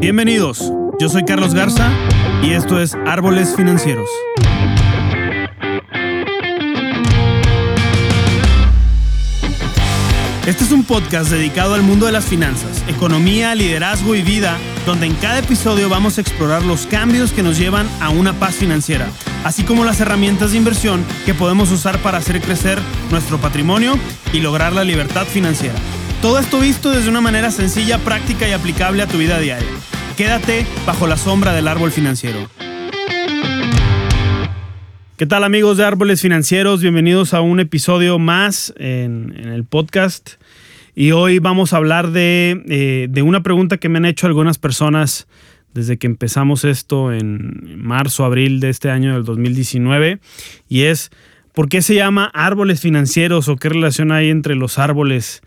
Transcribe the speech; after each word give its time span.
Bienvenidos, 0.00 0.72
yo 1.00 1.08
soy 1.08 1.24
Carlos 1.24 1.54
Garza 1.54 1.90
y 2.40 2.52
esto 2.52 2.80
es 2.80 2.94
Árboles 3.04 3.56
Financieros. 3.56 4.08
Este 10.46 10.62
es 10.62 10.70
un 10.70 10.84
podcast 10.84 11.32
dedicado 11.32 11.74
al 11.74 11.82
mundo 11.82 12.06
de 12.06 12.12
las 12.12 12.26
finanzas, 12.26 12.84
economía, 12.86 13.56
liderazgo 13.56 14.14
y 14.14 14.22
vida, 14.22 14.56
donde 14.86 15.06
en 15.06 15.14
cada 15.14 15.40
episodio 15.40 15.88
vamos 15.88 16.16
a 16.16 16.20
explorar 16.20 16.62
los 16.62 16.86
cambios 16.86 17.32
que 17.32 17.42
nos 17.42 17.58
llevan 17.58 17.88
a 18.00 18.10
una 18.10 18.34
paz 18.34 18.54
financiera, 18.54 19.08
así 19.42 19.64
como 19.64 19.84
las 19.84 20.00
herramientas 20.00 20.52
de 20.52 20.58
inversión 20.58 21.04
que 21.26 21.34
podemos 21.34 21.72
usar 21.72 21.98
para 21.98 22.18
hacer 22.18 22.40
crecer 22.40 22.78
nuestro 23.10 23.38
patrimonio 23.38 23.98
y 24.32 24.38
lograr 24.38 24.72
la 24.72 24.84
libertad 24.84 25.26
financiera. 25.26 25.74
Todo 26.20 26.40
esto 26.40 26.58
visto 26.58 26.90
desde 26.90 27.08
una 27.08 27.20
manera 27.20 27.52
sencilla, 27.52 27.98
práctica 27.98 28.48
y 28.48 28.50
aplicable 28.50 29.02
a 29.02 29.06
tu 29.06 29.18
vida 29.18 29.38
diaria. 29.38 29.68
Quédate 30.16 30.66
bajo 30.84 31.06
la 31.06 31.16
sombra 31.16 31.52
del 31.52 31.68
árbol 31.68 31.92
financiero. 31.92 32.40
¿Qué 35.16 35.26
tal 35.26 35.44
amigos 35.44 35.76
de 35.76 35.84
Árboles 35.84 36.20
Financieros? 36.20 36.82
Bienvenidos 36.82 37.34
a 37.34 37.40
un 37.40 37.60
episodio 37.60 38.18
más 38.18 38.74
en, 38.78 39.32
el 39.36 39.64
podcast. 39.64 40.30
Y 40.96 41.12
hoy 41.12 41.38
vamos 41.38 41.72
a 41.72 41.76
hablar 41.76 42.10
de, 42.10 42.64
eh, 42.68 43.06
de, 43.08 43.22
una 43.22 43.44
pregunta 43.44 43.76
que 43.78 43.88
me 43.88 43.98
han 43.98 44.04
hecho 44.04 44.26
algunas 44.26 44.58
personas 44.58 45.28
desde 45.72 45.98
que 45.98 46.08
empezamos 46.08 46.64
esto 46.64 47.12
en 47.12 47.80
marzo, 47.80 48.24
abril 48.24 48.58
de 48.58 48.70
este 48.70 48.90
año 48.90 49.14
del 49.14 49.22
2019. 49.22 50.18
Y 50.68 50.82
es, 50.82 51.10
¿por 51.52 51.68
qué 51.68 51.80
se 51.80 51.94
llama 51.94 52.28
árboles 52.34 52.80
financieros 52.80 53.46
o 53.46 53.54
qué 53.54 53.68
relación 53.68 54.10
hay 54.10 54.30
entre 54.30 54.56
los 54.56 54.80
árboles 54.80 55.42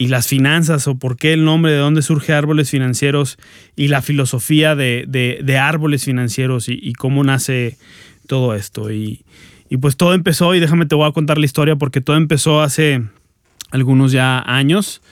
y 0.00 0.06
las 0.06 0.26
finanzas 0.26 0.88
o 0.88 0.94
por 0.94 1.18
qué 1.18 1.34
el 1.34 1.44
nombre, 1.44 1.72
de 1.72 1.76
dónde 1.76 2.00
surge 2.00 2.32
árboles 2.32 2.70
financieros 2.70 3.36
y 3.76 3.88
la 3.88 4.00
filosofía 4.00 4.74
de, 4.74 5.58
árboles 5.60 6.06
financieros 6.06 6.70
y, 6.70 6.94
cómo 6.94 7.22
nace 7.22 7.76
todo 8.26 8.54
esto. 8.54 8.90
Y, 8.90 9.26
pues 9.78 9.98
todo 9.98 10.14
empezó, 10.14 10.54
y 10.54 10.60
déjame 10.60 10.86
te 10.86 10.94
voy 10.94 11.06
a 11.06 11.12
contar 11.12 11.36
la 11.36 11.44
historia 11.44 11.76
porque 11.76 12.00
todo 12.00 12.16
empezó 12.16 12.62
hace 12.62 13.02
algunos 13.72 14.10
ya 14.10 14.40
años, 14.40 15.02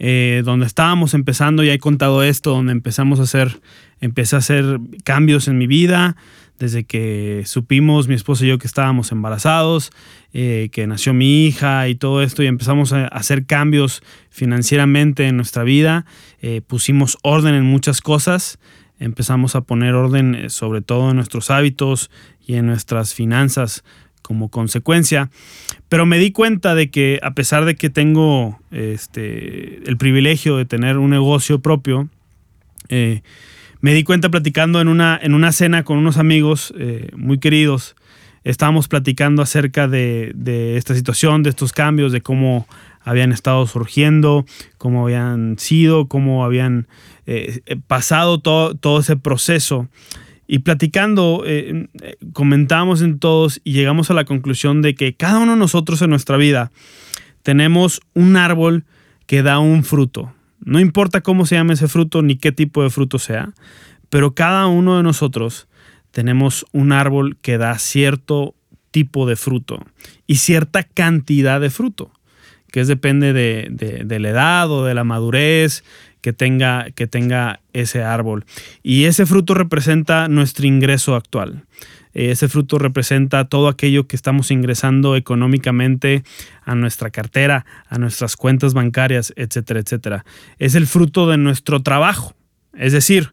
eh, 0.00 0.42
donde 0.44 0.66
estábamos 0.66 1.14
empezando, 1.14 1.62
ya 1.62 1.72
he 1.72 1.78
contado 1.78 2.24
esto, 2.24 2.50
donde 2.50 2.72
empezamos 2.72 3.20
a 3.20 3.22
hacer, 3.22 3.60
empecé 4.00 4.34
a 4.34 4.40
hacer 4.40 4.80
cambios 5.04 5.46
en 5.46 5.56
mi 5.56 5.68
vida, 5.68 6.16
desde 6.58 6.84
que 6.84 7.42
supimos 7.46 8.08
mi 8.08 8.14
esposo 8.14 8.44
y 8.44 8.48
yo 8.48 8.58
que 8.58 8.66
estábamos 8.66 9.10
embarazados, 9.12 9.90
eh, 10.32 10.68
que 10.72 10.86
nació 10.86 11.12
mi 11.12 11.46
hija 11.46 11.88
y 11.88 11.94
todo 11.94 12.22
esto, 12.22 12.42
y 12.42 12.46
empezamos 12.46 12.92
a 12.92 13.06
hacer 13.08 13.46
cambios 13.46 14.02
financieramente 14.30 15.26
en 15.26 15.36
nuestra 15.36 15.64
vida, 15.64 16.06
eh, 16.40 16.60
pusimos 16.66 17.18
orden 17.22 17.54
en 17.54 17.64
muchas 17.64 18.00
cosas, 18.00 18.58
empezamos 18.98 19.56
a 19.56 19.62
poner 19.62 19.94
orden 19.94 20.34
eh, 20.34 20.50
sobre 20.50 20.82
todo 20.82 21.10
en 21.10 21.16
nuestros 21.16 21.50
hábitos 21.50 22.10
y 22.46 22.54
en 22.54 22.66
nuestras 22.66 23.14
finanzas 23.14 23.84
como 24.22 24.48
consecuencia. 24.48 25.30
Pero 25.88 26.06
me 26.06 26.18
di 26.18 26.30
cuenta 26.30 26.76
de 26.76 26.90
que 26.90 27.18
a 27.22 27.34
pesar 27.34 27.64
de 27.64 27.74
que 27.74 27.90
tengo 27.90 28.60
este, 28.70 29.82
el 29.88 29.96
privilegio 29.96 30.56
de 30.56 30.64
tener 30.64 30.98
un 30.98 31.10
negocio 31.10 31.60
propio, 31.60 32.08
me 33.82 33.92
di 33.92 34.04
cuenta 34.04 34.30
platicando 34.30 34.80
en 34.80 34.86
una, 34.86 35.18
en 35.20 35.34
una 35.34 35.50
cena 35.50 35.82
con 35.82 35.98
unos 35.98 36.16
amigos 36.16 36.72
eh, 36.78 37.10
muy 37.16 37.38
queridos. 37.38 37.96
Estábamos 38.44 38.86
platicando 38.86 39.42
acerca 39.42 39.88
de, 39.88 40.32
esta 40.76 40.94
situación, 40.94 41.42
de 41.42 41.50
estos 41.50 41.72
cambios, 41.72 42.12
de 42.12 42.20
cómo 42.20 42.68
habían 43.00 43.32
estado 43.32 43.66
surgiendo, 43.66 44.46
cómo 44.78 45.02
habían 45.02 45.58
sido, 45.58 46.06
cómo 46.06 46.44
habían 46.44 46.86
eh, 47.26 47.60
pasado 47.88 48.38
todo, 48.38 48.76
todo, 48.76 49.00
ese 49.00 49.16
proceso. 49.16 49.88
Y 50.46 50.60
platicando, 50.60 51.42
eh, 51.44 51.88
comentamos 52.32 53.02
en 53.02 53.18
todos 53.18 53.60
y 53.64 53.72
llegamos 53.72 54.12
a 54.12 54.14
la 54.14 54.24
conclusión 54.24 54.82
de 54.82 54.94
que 54.94 55.14
cada 55.14 55.40
uno 55.40 55.52
de 55.52 55.58
nosotros 55.58 56.00
en 56.02 56.10
nuestra 56.10 56.36
vida 56.36 56.70
tenemos 57.42 58.00
un 58.14 58.36
árbol 58.36 58.84
que 59.26 59.42
da 59.42 59.58
un 59.58 59.82
fruto. 59.82 60.32
No 60.64 60.80
importa 60.80 61.20
cómo 61.20 61.46
se 61.46 61.56
llame 61.56 61.74
ese 61.74 61.88
fruto 61.88 62.22
ni 62.22 62.36
qué 62.36 62.52
tipo 62.52 62.82
de 62.82 62.90
fruto 62.90 63.18
sea, 63.18 63.52
pero 64.10 64.34
cada 64.34 64.66
uno 64.66 64.96
de 64.96 65.02
nosotros 65.02 65.66
tenemos 66.12 66.66
un 66.72 66.92
árbol 66.92 67.36
que 67.40 67.58
da 67.58 67.78
cierto 67.78 68.54
tipo 68.90 69.26
de 69.26 69.36
fruto 69.36 69.84
y 70.26 70.36
cierta 70.36 70.84
cantidad 70.84 71.60
de 71.60 71.70
fruto, 71.70 72.12
que 72.70 72.80
es, 72.80 72.88
depende 72.88 73.32
de, 73.32 74.20
la 74.20 74.28
edad 74.28 74.70
o 74.70 74.84
de 74.84 74.94
la 74.94 75.04
madurez 75.04 75.82
que 76.22 76.32
tenga, 76.32 76.86
que 76.94 77.06
tenga 77.06 77.60
ese 77.74 78.02
árbol. 78.02 78.46
Y 78.82 79.04
ese 79.04 79.26
fruto 79.26 79.52
representa 79.52 80.28
nuestro 80.28 80.66
ingreso 80.66 81.14
actual. 81.14 81.64
Ese 82.14 82.48
fruto 82.48 82.78
representa 82.78 83.46
todo 83.46 83.68
aquello 83.68 84.06
que 84.06 84.16
estamos 84.16 84.50
ingresando 84.50 85.16
económicamente 85.16 86.24
a 86.64 86.74
nuestra 86.74 87.10
cartera, 87.10 87.64
a 87.88 87.98
nuestras 87.98 88.36
cuentas 88.36 88.74
bancarias, 88.74 89.32
etcétera, 89.36 89.80
etcétera. 89.80 90.24
Es 90.58 90.74
el 90.74 90.86
fruto 90.86 91.28
de 91.28 91.38
nuestro 91.38 91.82
trabajo. 91.82 92.34
Es 92.74 92.92
decir, 92.92 93.32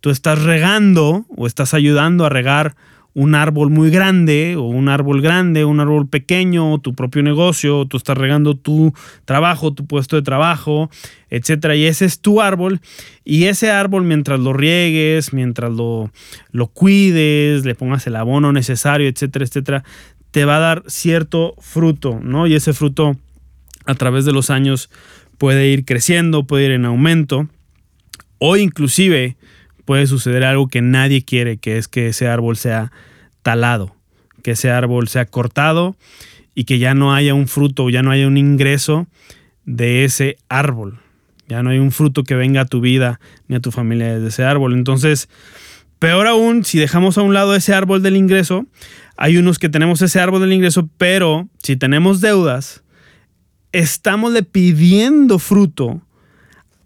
tú 0.00 0.10
estás 0.10 0.42
regando 0.42 1.26
o 1.36 1.46
estás 1.46 1.74
ayudando 1.74 2.24
a 2.26 2.28
regar 2.28 2.76
un 3.14 3.34
árbol 3.34 3.70
muy 3.70 3.90
grande 3.90 4.56
o 4.56 4.62
un 4.62 4.88
árbol 4.88 5.20
grande, 5.20 5.64
un 5.64 5.80
árbol 5.80 6.08
pequeño, 6.08 6.78
tu 6.78 6.94
propio 6.94 7.22
negocio, 7.22 7.86
tú 7.86 7.96
estás 7.96 8.16
regando 8.16 8.56
tu 8.56 8.94
trabajo, 9.24 9.72
tu 9.72 9.86
puesto 9.86 10.16
de 10.16 10.22
trabajo, 10.22 10.90
etcétera, 11.30 11.74
y 11.74 11.86
ese 11.86 12.04
es 12.04 12.20
tu 12.20 12.40
árbol 12.40 12.80
y 13.24 13.44
ese 13.44 13.70
árbol 13.70 14.04
mientras 14.04 14.38
lo 14.40 14.52
riegues, 14.52 15.32
mientras 15.32 15.72
lo, 15.72 16.10
lo 16.52 16.68
cuides, 16.68 17.64
le 17.64 17.74
pongas 17.74 18.06
el 18.06 18.16
abono 18.16 18.52
necesario, 18.52 19.08
etcétera, 19.08 19.44
etcétera, 19.44 19.84
te 20.30 20.44
va 20.44 20.56
a 20.56 20.60
dar 20.60 20.84
cierto 20.86 21.54
fruto, 21.58 22.20
¿no? 22.22 22.46
Y 22.46 22.54
ese 22.54 22.72
fruto 22.72 23.16
a 23.86 23.94
través 23.94 24.24
de 24.26 24.32
los 24.32 24.50
años 24.50 24.90
puede 25.38 25.68
ir 25.68 25.84
creciendo, 25.84 26.44
puede 26.44 26.66
ir 26.66 26.70
en 26.72 26.84
aumento 26.84 27.48
o 28.38 28.56
inclusive 28.56 29.36
puede 29.88 30.06
suceder 30.06 30.44
algo 30.44 30.68
que 30.68 30.82
nadie 30.82 31.24
quiere, 31.24 31.56
que 31.56 31.78
es 31.78 31.88
que 31.88 32.08
ese 32.08 32.28
árbol 32.28 32.58
sea 32.58 32.92
talado, 33.40 33.96
que 34.42 34.50
ese 34.50 34.70
árbol 34.70 35.08
sea 35.08 35.24
cortado 35.24 35.96
y 36.54 36.64
que 36.64 36.78
ya 36.78 36.92
no 36.92 37.14
haya 37.14 37.32
un 37.32 37.48
fruto, 37.48 37.88
ya 37.88 38.02
no 38.02 38.10
haya 38.10 38.26
un 38.26 38.36
ingreso 38.36 39.06
de 39.64 40.04
ese 40.04 40.36
árbol. 40.50 41.00
Ya 41.48 41.62
no 41.62 41.70
hay 41.70 41.78
un 41.78 41.90
fruto 41.90 42.22
que 42.24 42.34
venga 42.34 42.60
a 42.60 42.64
tu 42.66 42.82
vida 42.82 43.18
ni 43.46 43.56
a 43.56 43.60
tu 43.60 43.70
familia 43.70 44.12
desde 44.12 44.28
ese 44.28 44.44
árbol. 44.44 44.74
Entonces, 44.74 45.30
peor 45.98 46.26
aún, 46.26 46.66
si 46.66 46.78
dejamos 46.78 47.16
a 47.16 47.22
un 47.22 47.32
lado 47.32 47.54
ese 47.54 47.72
árbol 47.72 48.02
del 48.02 48.16
ingreso, 48.16 48.66
hay 49.16 49.38
unos 49.38 49.58
que 49.58 49.70
tenemos 49.70 50.02
ese 50.02 50.20
árbol 50.20 50.42
del 50.42 50.52
ingreso, 50.52 50.86
pero 50.98 51.48
si 51.62 51.76
tenemos 51.76 52.20
deudas, 52.20 52.82
estamos 53.72 54.34
le 54.34 54.42
pidiendo 54.42 55.38
fruto 55.38 56.02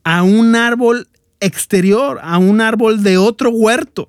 a 0.04 0.22
un 0.22 0.54
árbol 0.54 1.08
exterior, 1.42 2.19
a 2.22 2.38
un 2.38 2.60
árbol 2.60 3.03
de 3.03 3.19
otro 3.19 3.50
huerto. 3.50 4.08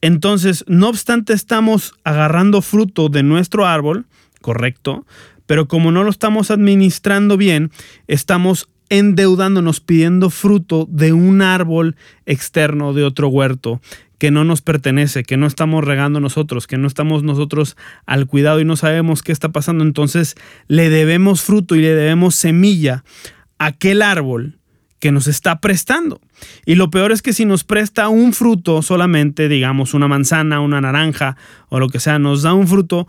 Entonces, 0.00 0.64
no 0.66 0.88
obstante, 0.88 1.32
estamos 1.32 1.92
agarrando 2.04 2.62
fruto 2.62 3.08
de 3.08 3.22
nuestro 3.22 3.66
árbol, 3.66 4.06
correcto, 4.40 5.04
pero 5.46 5.68
como 5.68 5.92
no 5.92 6.04
lo 6.04 6.10
estamos 6.10 6.50
administrando 6.50 7.36
bien, 7.36 7.70
estamos 8.06 8.68
endeudándonos 8.88 9.80
pidiendo 9.80 10.30
fruto 10.30 10.86
de 10.88 11.12
un 11.12 11.42
árbol 11.42 11.96
externo 12.24 12.92
de 12.92 13.04
otro 13.04 13.28
huerto 13.28 13.80
que 14.18 14.30
no 14.30 14.44
nos 14.44 14.62
pertenece, 14.62 15.24
que 15.24 15.36
no 15.36 15.46
estamos 15.46 15.84
regando 15.84 16.20
nosotros, 16.20 16.66
que 16.66 16.78
no 16.78 16.86
estamos 16.86 17.22
nosotros 17.22 17.76
al 18.06 18.26
cuidado 18.26 18.60
y 18.60 18.64
no 18.64 18.76
sabemos 18.76 19.22
qué 19.22 19.32
está 19.32 19.50
pasando. 19.50 19.84
Entonces 19.84 20.36
le 20.68 20.88
debemos 20.88 21.42
fruto 21.42 21.74
y 21.74 21.80
le 21.80 21.94
debemos 21.94 22.34
semilla 22.34 23.04
a 23.58 23.66
aquel 23.66 24.02
árbol 24.02 24.58
que 25.00 25.12
nos 25.12 25.26
está 25.26 25.60
prestando. 25.60 26.20
Y 26.64 26.74
lo 26.74 26.90
peor 26.90 27.12
es 27.12 27.22
que 27.22 27.32
si 27.32 27.44
nos 27.44 27.64
presta 27.64 28.08
un 28.08 28.32
fruto 28.32 28.82
solamente, 28.82 29.48
digamos 29.48 29.94
una 29.94 30.08
manzana, 30.08 30.60
una 30.60 30.80
naranja 30.80 31.36
o 31.68 31.78
lo 31.78 31.88
que 31.88 32.00
sea, 32.00 32.18
nos 32.18 32.42
da 32.42 32.54
un 32.54 32.68
fruto, 32.68 33.06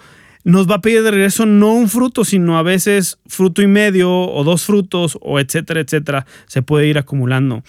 nos 0.47 0.69
va 0.69 0.75
a 0.75 0.81
pedir 0.81 1.03
de 1.03 1.12
regreso 1.12 1.45
no 1.45 1.74
un 1.74 1.89
fruto, 1.89 2.24
sino 2.24 2.57
a 2.57 2.63
veces 2.63 3.19
fruto 3.25 3.62
y 3.62 3.68
medio 3.68 4.09
o 4.09 4.44
dos 4.45 4.63
frutos 4.63 5.18
o 5.21 5.39
etcétera, 5.41 5.81
etcétera, 5.81 6.25
se 6.45 6.62
puede 6.62 6.88
ir 6.88 6.97
acumulando. 6.97 7.63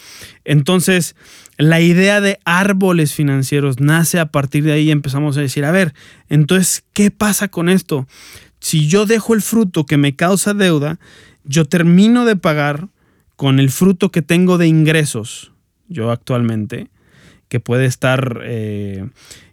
Entonces, 0.44 1.16
la 1.56 1.80
idea 1.80 2.20
de 2.20 2.38
árboles 2.44 3.14
financieros 3.14 3.80
nace 3.80 4.20
a 4.20 4.26
partir 4.26 4.62
de 4.62 4.72
ahí 4.72 4.84
y 4.84 4.90
empezamos 4.92 5.36
a 5.36 5.40
decir, 5.40 5.64
a 5.64 5.72
ver, 5.72 5.92
entonces, 6.28 6.84
¿qué 6.92 7.10
pasa 7.10 7.48
con 7.48 7.68
esto? 7.68 8.06
Si 8.60 8.86
yo 8.86 9.06
dejo 9.06 9.34
el 9.34 9.42
fruto 9.42 9.84
que 9.84 9.96
me 9.96 10.14
causa 10.14 10.54
deuda, 10.54 11.00
yo 11.42 11.64
termino 11.64 12.24
de 12.26 12.36
pagar 12.36 12.86
con 13.38 13.60
el 13.60 13.70
fruto 13.70 14.10
que 14.10 14.20
tengo 14.20 14.58
de 14.58 14.66
ingresos, 14.66 15.52
yo 15.86 16.10
actualmente, 16.10 16.88
que 17.46 17.60
puede 17.60 17.86
estar, 17.86 18.40
eh, 18.42 19.06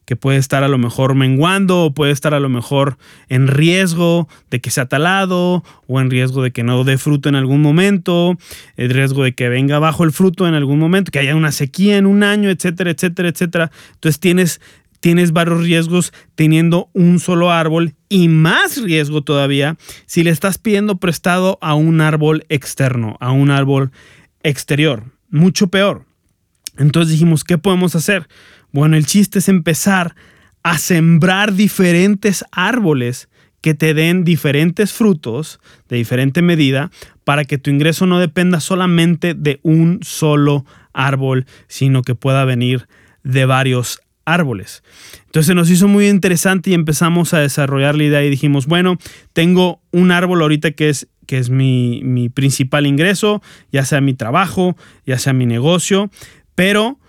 que 0.06 0.16
puede 0.16 0.40
estar 0.40 0.64
a 0.64 0.68
lo 0.68 0.80
mejor 0.80 1.14
menguando 1.14 1.84
o 1.84 1.94
puede 1.94 2.12
estar 2.12 2.34
a 2.34 2.40
lo 2.40 2.50
mejor 2.50 2.98
en 3.30 3.46
riesgo 3.46 4.28
de 4.50 4.60
que 4.60 4.72
sea 4.72 4.88
talado 4.88 5.64
o 5.86 6.02
en 6.02 6.10
riesgo 6.10 6.42
de 6.42 6.50
que 6.50 6.64
no 6.64 6.84
dé 6.84 6.98
fruto 6.98 7.30
en 7.30 7.36
algún 7.36 7.62
momento, 7.62 8.36
el 8.76 8.90
riesgo 8.90 9.24
de 9.24 9.36
que 9.36 9.50
venga 9.50 9.78
bajo 9.78 10.04
el 10.04 10.12
fruto 10.12 10.48
en 10.48 10.56
algún 10.56 10.80
momento, 10.80 11.12
que 11.12 11.20
haya 11.20 11.36
una 11.36 11.52
sequía 11.52 11.98
en 11.98 12.08
un 12.08 12.24
año, 12.24 12.50
etcétera, 12.50 12.90
etcétera, 12.90 13.30
etcétera. 13.30 13.72
Entonces 13.94 14.20
tienes 14.20 14.62
tienes 15.06 15.34
varios 15.34 15.62
riesgos 15.62 16.14
teniendo 16.34 16.90
un 16.94 17.20
solo 17.20 17.52
árbol 17.52 17.94
y 18.10 18.28
más 18.28 18.82
riesgo 18.82 19.22
todavía 19.22 19.78
si 20.08 20.24
le 20.24 20.32
estás 20.32 20.58
pidiendo 20.58 20.98
prestado 20.98 21.60
a 21.62 21.76
un 21.76 22.02
árbol 22.02 22.44
externo, 22.50 23.16
a 23.20 23.32
un 23.32 23.52
árbol 23.52 23.92
exterior. 24.42 25.04
Mucho 25.30 25.68
peor. 25.68 26.08
Entonces 26.80 27.12
dijimos, 27.12 27.44
¿qué 27.44 27.60
podemos 27.60 27.96
hacer? 27.96 28.28
Bueno, 28.72 28.98
el 28.98 29.06
chiste 29.06 29.38
es 29.38 29.48
empezar 29.48 30.16
a 30.64 30.80
sembrar 30.80 31.54
diferentes 31.54 32.44
árboles 32.52 33.30
que 33.62 33.76
te 33.76 33.94
den 33.94 34.24
diferentes 34.24 34.92
frutos 34.92 35.60
de 35.88 35.98
diferente 35.98 36.42
medida 36.42 36.90
para 37.24 37.46
que 37.46 37.60
tu 37.60 37.70
ingreso 37.70 38.08
no 38.08 38.18
dependa 38.18 38.60
solamente 38.60 39.36
de 39.36 39.60
un 39.62 40.00
solo 40.02 40.66
árbol, 40.94 41.46
sino 41.68 42.02
que 42.02 42.16
pueda 42.16 42.44
venir 42.44 42.88
de 43.22 43.46
varios 43.46 44.00
árboles. 44.26 44.84
Entonces 45.26 45.56
nos 45.56 45.70
hizo 45.70 45.88
muy 45.88 46.08
interesante 46.08 46.72
y 46.72 46.74
empezamos 46.74 47.34
a 47.34 47.40
desarrollar 47.40 47.96
la 47.96 48.04
idea 48.04 48.24
y 48.24 48.30
dijimos, 48.30 48.66
bueno, 48.66 48.98
tengo 49.34 49.82
un 49.92 50.12
árbol 50.12 50.42
ahorita 50.42 50.72
que 50.72 50.90
es, 50.90 51.08
que 51.26 51.38
es 51.38 51.50
mi, 51.50 52.02
mi 52.04 52.30
principal 52.30 52.86
ingreso, 52.86 53.42
ya 53.72 53.86
sea 53.86 54.02
mi 54.02 54.14
trabajo, 54.14 54.76
ya 55.06 55.20
sea 55.20 55.34
mi 55.34 55.46
negocio, 55.46 56.10
pero 56.56 57.00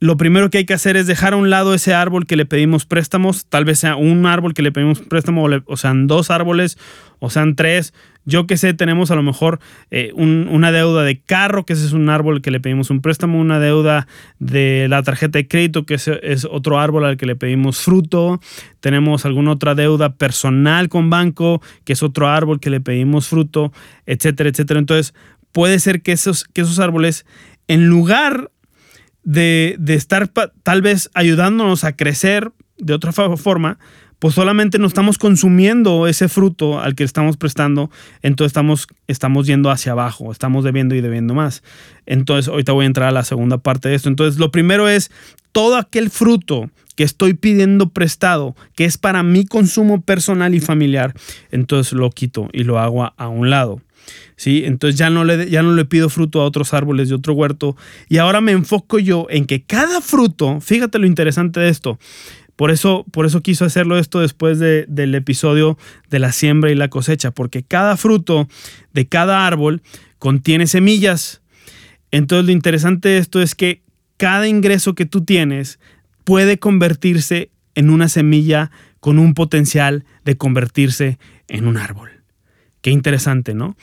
lo 0.00 0.16
primero 0.16 0.48
que 0.48 0.58
hay 0.58 0.64
que 0.64 0.72
hacer 0.72 0.96
es 0.96 1.06
dejar 1.06 1.34
a 1.34 1.36
un 1.36 1.50
lado 1.50 1.74
ese 1.74 1.92
árbol 1.92 2.26
que 2.26 2.36
le 2.36 2.46
pedimos 2.46 2.86
préstamos, 2.86 3.44
tal 3.44 3.66
vez 3.66 3.80
sea 3.80 3.96
un 3.96 4.24
árbol 4.24 4.54
que 4.54 4.62
le 4.62 4.72
pedimos 4.72 5.00
préstamo, 5.00 5.46
o 5.66 5.76
sean 5.76 6.06
dos 6.06 6.30
árboles, 6.30 6.78
o 7.18 7.28
sean 7.28 7.54
tres. 7.54 7.92
Yo 8.24 8.46
que 8.46 8.56
sé, 8.56 8.74
tenemos 8.74 9.10
a 9.10 9.16
lo 9.16 9.22
mejor 9.22 9.60
eh, 9.90 10.12
una 10.14 10.72
deuda 10.72 11.02
de 11.04 11.20
carro, 11.20 11.64
que 11.64 11.72
ese 11.72 11.86
es 11.86 11.92
un 11.92 12.08
árbol 12.08 12.42
que 12.42 12.50
le 12.50 12.60
pedimos 12.60 12.90
un 12.90 13.00
préstamo, 13.00 13.40
una 13.40 13.58
deuda 13.58 14.06
de 14.38 14.86
la 14.88 15.02
tarjeta 15.02 15.38
de 15.38 15.48
crédito, 15.48 15.86
que 15.86 15.94
es 15.94 16.44
otro 16.44 16.78
árbol 16.78 17.04
al 17.04 17.16
que 17.16 17.26
le 17.26 17.36
pedimos 17.36 17.80
fruto. 17.80 18.40
Tenemos 18.80 19.24
alguna 19.24 19.52
otra 19.52 19.74
deuda 19.74 20.14
personal 20.14 20.88
con 20.88 21.10
banco, 21.10 21.62
que 21.84 21.94
es 21.94 22.02
otro 22.02 22.28
árbol 22.28 22.60
que 22.60 22.70
le 22.70 22.80
pedimos 22.80 23.28
fruto, 23.28 23.72
etcétera, 24.06 24.50
etcétera. 24.50 24.80
Entonces, 24.80 25.14
puede 25.52 25.78
ser 25.78 26.02
que 26.02 26.12
esos, 26.12 26.44
que 26.44 26.60
esos 26.60 26.78
árboles, 26.78 27.26
en 27.68 27.88
lugar 27.88 28.50
de, 29.22 29.78
estar 29.88 30.28
tal 30.28 30.82
vez 30.82 31.10
ayudándonos 31.14 31.84
a 31.84 31.96
crecer 31.96 32.52
de 32.78 32.94
otra 32.94 33.12
forma, 33.12 33.78
pues 34.20 34.34
solamente 34.34 34.78
no 34.78 34.86
estamos 34.86 35.18
consumiendo 35.18 36.06
ese 36.06 36.28
fruto 36.28 36.78
al 36.78 36.94
que 36.94 37.04
estamos 37.04 37.36
prestando, 37.36 37.90
entonces 38.22 38.50
estamos, 38.50 38.86
estamos 39.08 39.46
yendo 39.46 39.70
hacia 39.70 39.92
abajo, 39.92 40.30
estamos 40.30 40.62
debiendo 40.62 40.94
y 40.94 41.00
debiendo 41.00 41.34
más. 41.34 41.62
Entonces, 42.06 42.48
ahorita 42.48 42.72
voy 42.72 42.84
a 42.84 42.86
entrar 42.86 43.08
a 43.08 43.12
la 43.12 43.24
segunda 43.24 43.58
parte 43.58 43.88
de 43.88 43.94
esto. 43.94 44.08
Entonces, 44.08 44.38
lo 44.38 44.52
primero 44.52 44.88
es 44.88 45.10
todo 45.52 45.76
aquel 45.76 46.10
fruto 46.10 46.70
que 46.96 47.04
estoy 47.04 47.32
pidiendo 47.32 47.88
prestado, 47.88 48.54
que 48.76 48.84
es 48.84 48.98
para 48.98 49.22
mi 49.22 49.46
consumo 49.46 50.02
personal 50.02 50.54
y 50.54 50.60
familiar, 50.60 51.14
entonces 51.50 51.94
lo 51.94 52.10
quito 52.10 52.50
y 52.52 52.64
lo 52.64 52.78
hago 52.78 53.10
a 53.16 53.28
un 53.28 53.48
lado. 53.48 53.80
¿sí? 54.36 54.62
Entonces 54.64 54.98
ya 54.98 55.10
no, 55.10 55.24
le, 55.24 55.50
ya 55.50 55.62
no 55.62 55.74
le 55.74 55.84
pido 55.84 56.08
fruto 56.08 56.40
a 56.40 56.44
otros 56.44 56.74
árboles 56.74 57.08
de 57.08 57.14
otro 57.14 57.34
huerto. 57.34 57.76
Y 58.08 58.18
ahora 58.18 58.40
me 58.40 58.52
enfoco 58.52 58.98
yo 58.98 59.26
en 59.30 59.46
que 59.46 59.62
cada 59.62 60.00
fruto, 60.00 60.60
fíjate 60.60 60.98
lo 60.98 61.06
interesante 61.06 61.60
de 61.60 61.68
esto, 61.68 61.98
por 62.60 62.70
eso, 62.70 63.06
por 63.10 63.24
eso 63.24 63.40
quiso 63.40 63.64
hacerlo 63.64 63.98
esto 63.98 64.20
después 64.20 64.58
del 64.58 65.14
episodio 65.14 65.78
de 66.10 66.18
la 66.18 66.30
siembra 66.30 66.70
y 66.70 66.74
la 66.74 66.88
cosecha, 66.88 67.30
porque 67.30 67.62
cada 67.62 67.96
fruto 67.96 68.50
de 68.92 69.08
cada 69.08 69.46
árbol 69.46 69.80
contiene 70.18 70.66
semillas. 70.66 71.40
Entonces 72.10 72.44
lo 72.44 72.52
interesante 72.52 73.08
de 73.08 73.16
esto 73.16 73.40
es 73.40 73.54
que 73.54 73.80
cada 74.18 74.46
ingreso 74.46 74.94
que 74.94 75.06
tú 75.06 75.24
tienes 75.24 75.78
puede 76.24 76.58
convertirse 76.58 77.50
en 77.74 77.88
una 77.88 78.10
semilla 78.10 78.70
con 79.00 79.18
un 79.18 79.32
potencial 79.32 80.04
de 80.26 80.36
convertirse 80.36 81.18
en 81.48 81.66
un 81.66 81.78
árbol. 81.78 82.10
Qué 82.82 82.90
interesante, 82.90 83.54
¿no? 83.54 83.74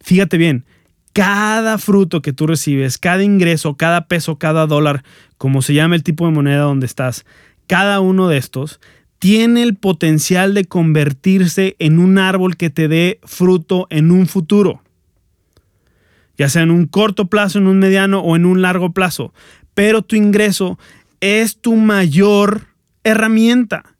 Fíjate 0.00 0.38
bien, 0.38 0.64
cada 1.12 1.78
fruto 1.78 2.20
que 2.20 2.32
tú 2.32 2.48
recibes, 2.48 2.98
cada 2.98 3.22
ingreso, 3.22 3.76
cada 3.76 4.08
peso, 4.08 4.40
cada 4.40 4.66
dólar, 4.66 5.04
como 5.38 5.62
se 5.62 5.72
llama 5.72 5.94
el 5.94 6.02
tipo 6.02 6.26
de 6.26 6.32
moneda 6.32 6.62
donde 6.62 6.86
estás, 6.86 7.24
cada 7.66 8.00
uno 8.00 8.28
de 8.28 8.38
estos 8.38 8.80
tiene 9.18 9.62
el 9.62 9.74
potencial 9.74 10.54
de 10.54 10.66
convertirse 10.66 11.76
en 11.78 11.98
un 11.98 12.18
árbol 12.18 12.56
que 12.56 12.70
te 12.70 12.88
dé 12.88 13.20
fruto 13.24 13.86
en 13.90 14.10
un 14.10 14.26
futuro. 14.26 14.82
Ya 16.36 16.48
sea 16.48 16.62
en 16.62 16.70
un 16.70 16.86
corto 16.86 17.26
plazo, 17.26 17.58
en 17.58 17.66
un 17.66 17.78
mediano 17.78 18.20
o 18.20 18.36
en 18.36 18.44
un 18.44 18.60
largo 18.60 18.92
plazo. 18.92 19.32
Pero 19.72 20.02
tu 20.02 20.16
ingreso 20.16 20.78
es 21.20 21.58
tu 21.58 21.76
mayor 21.76 22.66
herramienta 23.02 23.94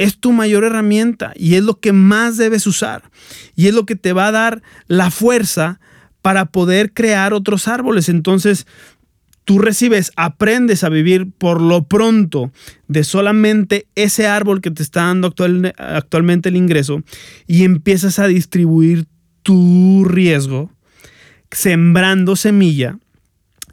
es 0.00 0.18
tu 0.18 0.32
mayor 0.32 0.64
herramienta 0.64 1.34
y 1.36 1.56
es 1.56 1.62
lo 1.62 1.78
que 1.78 1.92
más 1.92 2.38
debes 2.38 2.66
usar. 2.66 3.10
Y 3.54 3.66
es 3.66 3.74
lo 3.74 3.84
que 3.84 3.96
te 3.96 4.14
va 4.14 4.28
a 4.28 4.32
dar 4.32 4.62
la 4.86 5.10
fuerza 5.10 5.78
para 6.22 6.46
poder 6.46 6.94
crear 6.94 7.34
otros 7.34 7.68
árboles. 7.68 8.08
Entonces, 8.08 8.66
tú 9.44 9.58
recibes, 9.58 10.12
aprendes 10.16 10.84
a 10.84 10.88
vivir 10.88 11.30
por 11.30 11.60
lo 11.60 11.84
pronto 11.84 12.52
de 12.88 13.04
solamente 13.04 13.86
ese 13.94 14.26
árbol 14.26 14.60
que 14.60 14.70
te 14.70 14.82
está 14.82 15.04
dando 15.04 15.32
actualmente 15.76 16.48
el 16.48 16.56
ingreso 16.56 17.02
y 17.46 17.64
empiezas 17.64 18.18
a 18.18 18.26
distribuir 18.26 19.06
tu 19.42 20.04
riesgo 20.04 20.70
sembrando 21.50 22.36
semilla 22.36 22.98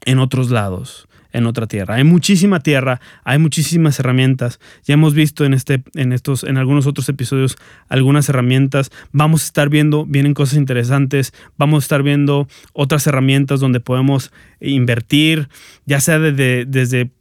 en 0.05 0.19
otros 0.19 0.49
lados 0.49 1.07
en 1.37 1.45
otra 1.45 1.67
tierra. 1.67 1.95
Hay 1.95 2.03
muchísima 2.03 2.59
tierra, 2.59 2.99
hay 3.23 3.37
muchísimas 3.37 3.99
herramientas. 3.99 4.59
Ya 4.83 4.95
hemos 4.95 5.13
visto 5.13 5.45
en 5.45 5.53
este, 5.53 5.83
en 5.93 6.11
estos, 6.11 6.43
en 6.43 6.57
algunos 6.57 6.87
otros 6.87 7.07
episodios 7.09 7.57
algunas 7.89 8.27
herramientas. 8.29 8.91
Vamos 9.11 9.43
a 9.43 9.45
estar 9.45 9.69
viendo, 9.69 10.05
vienen 10.05 10.33
cosas 10.33 10.57
interesantes. 10.57 11.33
Vamos 11.57 11.83
a 11.83 11.85
estar 11.85 12.03
viendo 12.03 12.47
otras 12.73 13.07
herramientas 13.07 13.59
donde 13.59 13.79
podemos 13.79 14.31
invertir, 14.59 15.49
ya 15.85 15.99
sea 15.99 16.19
desde, 16.19 16.65
desde 16.65 17.11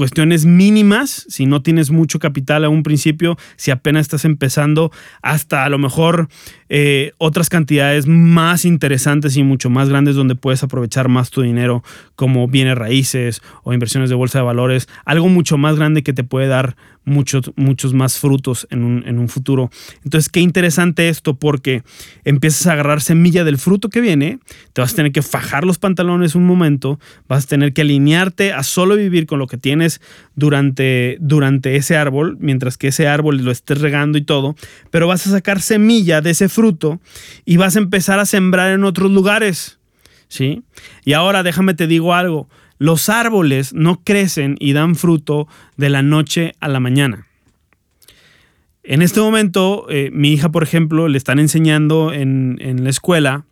cuestiones 0.00 0.46
mínimas, 0.46 1.26
si 1.28 1.44
no 1.44 1.60
tienes 1.60 1.90
mucho 1.90 2.18
capital 2.18 2.64
a 2.64 2.70
un 2.70 2.82
principio, 2.82 3.36
si 3.56 3.70
apenas 3.70 4.00
estás 4.00 4.24
empezando, 4.24 4.90
hasta 5.20 5.66
a 5.66 5.68
lo 5.68 5.76
mejor 5.76 6.28
eh, 6.70 7.12
otras 7.18 7.50
cantidades 7.50 8.06
más 8.06 8.64
interesantes 8.64 9.36
y 9.36 9.42
mucho 9.42 9.68
más 9.68 9.90
grandes 9.90 10.16
donde 10.16 10.36
puedes 10.36 10.62
aprovechar 10.62 11.10
más 11.10 11.28
tu 11.28 11.42
dinero, 11.42 11.84
como 12.16 12.48
bienes 12.48 12.78
raíces 12.78 13.42
o 13.62 13.74
inversiones 13.74 14.08
de 14.08 14.16
bolsa 14.16 14.38
de 14.38 14.46
valores, 14.46 14.88
algo 15.04 15.28
mucho 15.28 15.58
más 15.58 15.76
grande 15.76 16.02
que 16.02 16.14
te 16.14 16.24
puede 16.24 16.46
dar 16.46 16.76
muchos, 17.04 17.52
muchos 17.56 17.94
más 17.94 18.18
frutos 18.18 18.66
en 18.70 18.84
un, 18.84 19.04
en 19.06 19.18
un 19.18 19.28
futuro. 19.28 19.70
Entonces, 20.04 20.28
qué 20.28 20.40
interesante 20.40 21.08
esto 21.08 21.34
porque 21.34 21.82
empiezas 22.24 22.66
a 22.66 22.72
agarrar 22.72 23.00
semilla 23.00 23.44
del 23.44 23.58
fruto 23.58 23.88
que 23.88 24.00
viene, 24.00 24.38
te 24.72 24.80
vas 24.80 24.92
a 24.92 24.96
tener 24.96 25.12
que 25.12 25.22
fajar 25.22 25.64
los 25.64 25.78
pantalones 25.78 26.34
un 26.34 26.46
momento, 26.46 26.98
vas 27.28 27.44
a 27.44 27.48
tener 27.48 27.72
que 27.72 27.82
alinearte 27.82 28.52
a 28.52 28.62
solo 28.62 28.96
vivir 28.96 29.26
con 29.26 29.38
lo 29.38 29.46
que 29.46 29.56
tienes 29.56 30.00
durante, 30.34 31.16
durante 31.20 31.76
ese 31.76 31.96
árbol, 31.96 32.36
mientras 32.40 32.76
que 32.78 32.88
ese 32.88 33.08
árbol 33.08 33.38
lo 33.38 33.50
estés 33.50 33.80
regando 33.80 34.18
y 34.18 34.22
todo, 34.22 34.56
pero 34.90 35.06
vas 35.06 35.26
a 35.26 35.30
sacar 35.30 35.60
semilla 35.60 36.20
de 36.20 36.30
ese 36.30 36.48
fruto 36.48 37.00
y 37.44 37.56
vas 37.56 37.76
a 37.76 37.80
empezar 37.80 38.18
a 38.18 38.26
sembrar 38.26 38.72
en 38.72 38.84
otros 38.84 39.10
lugares. 39.10 39.78
¿Sí? 40.28 40.62
Y 41.04 41.14
ahora 41.14 41.42
déjame 41.42 41.74
te 41.74 41.88
digo 41.88 42.14
algo, 42.14 42.48
los 42.80 43.10
árboles 43.10 43.74
no 43.74 44.02
crecen 44.02 44.56
y 44.58 44.72
dan 44.72 44.96
fruto 44.96 45.46
de 45.76 45.90
la 45.90 46.02
noche 46.02 46.54
a 46.60 46.68
la 46.68 46.80
mañana. 46.80 47.26
En 48.82 49.02
este 49.02 49.20
momento, 49.20 49.86
eh, 49.90 50.08
mi 50.14 50.32
hija, 50.32 50.50
por 50.50 50.62
ejemplo, 50.62 51.06
le 51.06 51.18
están 51.18 51.38
enseñando 51.38 52.10
en, 52.14 52.56
la 52.82 52.88
escuela 52.88 53.44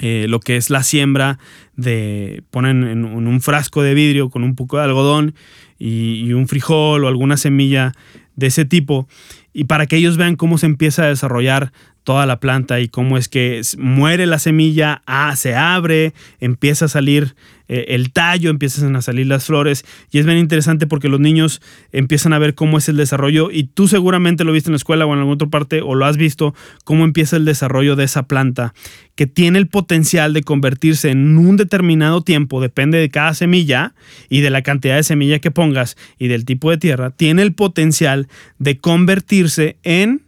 eh, 0.00 0.24
lo 0.30 0.40
que 0.40 0.56
es 0.56 0.70
la 0.70 0.82
siembra 0.82 1.38
de, 1.76 2.42
ponen 2.50 2.84
en, 2.84 3.04
un 3.04 3.40
frasco 3.42 3.82
de 3.82 3.92
vidrio 3.92 4.30
con 4.30 4.42
un 4.42 4.56
poco 4.56 4.78
de 4.78 4.84
algodón 4.84 5.34
y, 5.78 6.32
un 6.32 6.48
frijol 6.48 7.04
o 7.04 7.08
alguna 7.08 7.36
semilla 7.36 7.92
de 8.34 8.46
ese 8.46 8.64
tipo, 8.64 9.06
y 9.52 9.64
para 9.64 9.86
que 9.86 9.96
ellos 9.96 10.16
vean 10.16 10.36
cómo 10.36 10.56
se 10.56 10.66
empieza 10.66 11.04
a 11.04 11.08
desarrollar 11.08 11.70
toda 12.04 12.26
la 12.26 12.38
planta 12.38 12.80
y 12.80 12.88
cómo 12.88 13.16
es 13.18 13.28
que 13.28 13.62
muere 13.78 14.26
la 14.26 14.38
semilla, 14.38 15.02
ah, 15.06 15.34
se 15.36 15.54
abre, 15.54 16.12
empieza 16.38 16.84
a 16.84 16.88
salir 16.88 17.34
eh, 17.66 17.86
el 17.88 18.12
tallo, 18.12 18.50
empiezan 18.50 18.94
a 18.94 19.00
salir 19.00 19.26
las 19.26 19.46
flores 19.46 19.86
y 20.12 20.18
es 20.18 20.26
bien 20.26 20.36
interesante 20.36 20.86
porque 20.86 21.08
los 21.08 21.18
niños 21.18 21.62
empiezan 21.92 22.34
a 22.34 22.38
ver 22.38 22.54
cómo 22.54 22.76
es 22.76 22.90
el 22.90 22.98
desarrollo 22.98 23.50
y 23.50 23.64
tú 23.64 23.88
seguramente 23.88 24.44
lo 24.44 24.52
viste 24.52 24.68
en 24.68 24.74
la 24.74 24.76
escuela 24.76 25.06
o 25.06 25.14
en 25.14 25.20
alguna 25.20 25.34
otra 25.34 25.48
parte 25.48 25.80
o 25.80 25.94
lo 25.94 26.04
has 26.04 26.18
visto, 26.18 26.54
cómo 26.84 27.04
empieza 27.04 27.36
el 27.36 27.46
desarrollo 27.46 27.96
de 27.96 28.04
esa 28.04 28.24
planta 28.24 28.74
que 29.14 29.26
tiene 29.26 29.58
el 29.58 29.68
potencial 29.68 30.34
de 30.34 30.42
convertirse 30.42 31.10
en 31.10 31.38
un 31.38 31.56
determinado 31.56 32.20
tiempo, 32.20 32.60
depende 32.60 32.98
de 32.98 33.08
cada 33.08 33.32
semilla 33.32 33.94
y 34.28 34.42
de 34.42 34.50
la 34.50 34.60
cantidad 34.60 34.96
de 34.96 35.04
semilla 35.04 35.38
que 35.38 35.50
pongas 35.50 35.96
y 36.18 36.28
del 36.28 36.44
tipo 36.44 36.70
de 36.70 36.76
tierra, 36.76 37.10
tiene 37.10 37.40
el 37.40 37.54
potencial 37.54 38.28
de 38.58 38.78
convertirse 38.78 39.78
en 39.84 40.20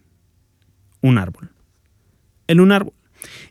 un 1.02 1.18
árbol. 1.18 1.50
En 2.48 2.60
un 2.60 2.72
árbol. 2.72 2.92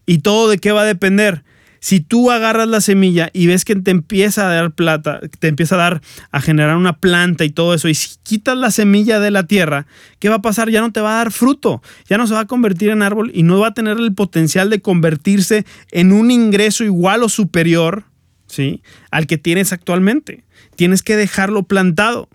¿Y 0.05 0.19
todo 0.19 0.49
de 0.49 0.57
qué 0.57 0.71
va 0.71 0.81
a 0.81 0.85
depender? 0.85 1.43
Si 1.85 1.99
tú 1.99 2.31
agarras 2.31 2.67
la 2.67 2.81
semilla 2.81 3.29
y 3.31 3.45
ves 3.45 3.63
que 3.63 3.75
te 3.75 3.91
empieza 3.91 4.49
a 4.49 4.55
dar 4.55 4.71
plata, 4.71 5.19
te 5.37 5.47
empieza 5.47 5.75
a 5.75 5.77
dar 5.77 6.01
a 6.31 6.41
generar 6.41 6.77
una 6.77 6.97
planta 6.97 7.45
y 7.45 7.51
todo 7.51 7.75
eso, 7.75 7.87
y 7.87 7.93
si 7.93 8.17
quitas 8.23 8.57
la 8.57 8.71
semilla 8.71 9.19
de 9.19 9.29
la 9.29 9.45
tierra, 9.45 9.85
¿qué 10.17 10.27
va 10.29 10.37
a 10.37 10.41
pasar? 10.41 10.71
Ya 10.71 10.81
no 10.81 10.91
te 10.91 10.99
va 10.99 11.13
a 11.13 11.17
dar 11.17 11.31
fruto, 11.31 11.83
ya 12.09 12.17
no 12.17 12.25
se 12.25 12.33
va 12.33 12.39
a 12.39 12.47
convertir 12.47 12.89
en 12.89 13.03
árbol 13.03 13.29
y 13.35 13.43
no 13.43 13.59
va 13.59 13.67
a 13.67 13.73
tener 13.75 13.97
el 13.99 14.15
potencial 14.15 14.71
de 14.71 14.81
convertirse 14.81 15.63
en 15.91 16.11
un 16.11 16.31
ingreso 16.31 16.83
igual 16.83 17.21
o 17.21 17.29
superior, 17.29 18.05
¿sí? 18.47 18.81
Al 19.11 19.27
que 19.27 19.37
tienes 19.37 19.71
actualmente. 19.71 20.43
Tienes 20.75 21.03
que 21.03 21.15
dejarlo 21.15 21.63
plantado. 21.63 22.29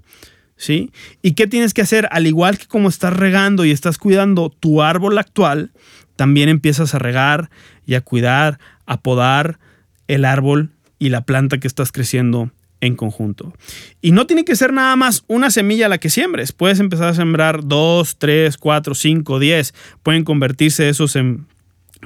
¿Sí? 0.56 0.92
¿Y 1.22 1.32
qué 1.32 1.46
tienes 1.46 1.72
que 1.72 1.80
hacer? 1.80 2.06
Al 2.12 2.26
igual 2.26 2.58
que 2.58 2.66
como 2.66 2.90
estás 2.90 3.14
regando 3.14 3.64
y 3.64 3.70
estás 3.70 3.96
cuidando 3.96 4.50
tu 4.50 4.82
árbol 4.82 5.16
actual, 5.16 5.72
también 6.20 6.50
empiezas 6.50 6.94
a 6.94 6.98
regar 6.98 7.48
y 7.86 7.94
a 7.94 8.02
cuidar, 8.02 8.58
a 8.84 9.00
podar 9.00 9.58
el 10.06 10.26
árbol 10.26 10.68
y 10.98 11.08
la 11.08 11.22
planta 11.22 11.56
que 11.56 11.66
estás 11.66 11.92
creciendo 11.92 12.50
en 12.82 12.94
conjunto. 12.94 13.54
Y 14.02 14.12
no 14.12 14.26
tiene 14.26 14.44
que 14.44 14.54
ser 14.54 14.74
nada 14.74 14.94
más 14.96 15.24
una 15.28 15.50
semilla 15.50 15.88
la 15.88 15.96
que 15.96 16.10
siembres. 16.10 16.52
Puedes 16.52 16.78
empezar 16.78 17.08
a 17.08 17.14
sembrar 17.14 17.66
dos, 17.66 18.18
tres, 18.18 18.58
cuatro, 18.58 18.94
cinco, 18.94 19.38
diez. 19.38 19.72
Pueden 20.02 20.24
convertirse 20.24 20.90
esos 20.90 21.16
en 21.16 21.46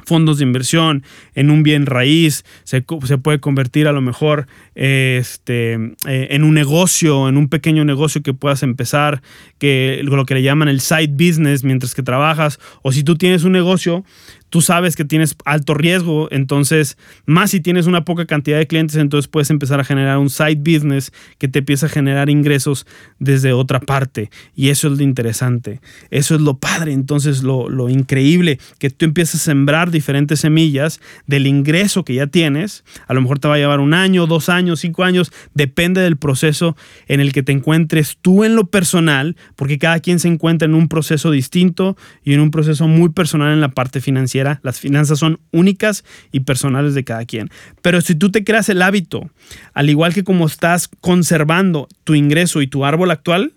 fondos 0.04 0.38
de 0.38 0.44
inversión, 0.44 1.02
en 1.34 1.50
un 1.50 1.62
bien 1.62 1.86
raíz, 1.86 2.44
se, 2.64 2.82
puede 2.82 3.40
convertir 3.40 3.86
a 3.86 3.92
lo 3.92 4.00
mejor 4.00 4.46
este, 4.74 5.74
eh, 5.74 6.28
en 6.30 6.44
un 6.44 6.54
negocio, 6.54 7.28
en 7.28 7.36
un 7.36 7.48
pequeño 7.48 7.84
negocio 7.84 8.22
que 8.22 8.34
puedas 8.34 8.62
empezar, 8.62 9.22
que 9.58 10.00
lo 10.02 10.24
que 10.26 10.34
le 10.34 10.42
llaman 10.42 10.68
el 10.68 10.80
side 10.80 11.08
business 11.08 11.64
mientras 11.64 11.94
que 11.94 12.02
trabajas, 12.02 12.58
o 12.82 12.92
si 12.92 13.04
tú 13.04 13.16
tienes 13.16 13.44
un 13.44 13.52
negocio, 13.52 14.04
tú 14.50 14.60
sabes 14.60 14.94
que 14.94 15.04
tienes 15.04 15.34
alto 15.44 15.74
riesgo, 15.74 16.28
entonces, 16.30 16.96
más 17.26 17.50
si 17.50 17.60
tienes 17.60 17.86
una 17.86 18.04
poca 18.04 18.24
cantidad 18.26 18.58
de 18.58 18.66
clientes, 18.66 18.96
entonces 18.96 19.28
puedes 19.28 19.50
empezar 19.50 19.80
a 19.80 19.84
generar 19.84 20.18
un 20.18 20.30
side 20.30 20.56
business 20.56 21.12
que 21.38 21.48
te 21.48 21.60
empieza 21.60 21.86
a 21.86 21.88
generar 21.88 22.30
ingresos 22.30 22.86
desde 23.18 23.52
otra 23.52 23.80
parte. 23.80 24.30
Y 24.54 24.68
eso 24.68 24.88
es 24.88 24.98
lo 24.98 25.02
interesante, 25.02 25.80
eso 26.10 26.34
es 26.34 26.40
lo 26.40 26.58
padre, 26.58 26.92
entonces 26.92 27.42
lo, 27.42 27.68
lo 27.68 27.88
increíble, 27.88 28.60
que 28.78 28.90
tú 28.90 29.04
empiezas 29.04 29.40
a 29.40 29.44
sembrar 29.44 29.90
diferentes 29.90 30.40
semillas 30.40 31.00
del 31.26 31.46
ingreso 31.46 32.04
que 32.04 32.14
ya 32.14 32.26
tienes, 32.28 32.84
a 33.06 33.14
lo 33.14 33.20
mejor 33.22 33.40
te 33.40 33.48
va 33.48 33.54
a 33.54 33.58
llevar 33.58 33.80
un 33.80 33.94
año, 33.94 34.26
dos 34.26 34.48
años, 34.48 34.80
cinco 34.80 35.04
años, 35.04 35.32
depende 35.54 36.00
del 36.00 36.16
proceso 36.16 36.76
en 37.08 37.20
el 37.20 37.32
que 37.32 37.42
te 37.42 37.52
encuentres 37.52 38.18
tú 38.22 38.44
en 38.44 38.54
lo 38.54 38.66
personal, 38.66 39.36
porque 39.56 39.78
cada 39.78 40.00
quien 40.00 40.18
se 40.20 40.28
encuentra 40.28 40.66
en 40.66 40.74
un 40.74 40.88
proceso 40.88 41.30
distinto 41.30 41.96
y 42.22 42.34
en 42.34 42.40
un 42.40 42.50
proceso 42.50 42.86
muy 42.86 43.08
personal 43.08 43.52
en 43.52 43.60
la 43.60 43.70
parte 43.70 44.00
financiera 44.00 44.43
las 44.62 44.80
finanzas 44.80 45.18
son 45.18 45.40
únicas 45.50 46.04
y 46.32 46.40
personales 46.40 46.94
de 46.94 47.04
cada 47.04 47.24
quien. 47.24 47.50
Pero 47.82 48.00
si 48.00 48.14
tú 48.14 48.30
te 48.30 48.44
creas 48.44 48.68
el 48.68 48.82
hábito, 48.82 49.30
al 49.72 49.90
igual 49.90 50.14
que 50.14 50.24
como 50.24 50.46
estás 50.46 50.88
conservando 51.00 51.88
tu 52.04 52.14
ingreso 52.14 52.62
y 52.62 52.66
tu 52.66 52.84
árbol 52.84 53.10
actual, 53.10 53.52